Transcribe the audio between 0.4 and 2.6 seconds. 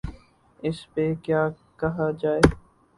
اس پہ کیا کہا جائے؟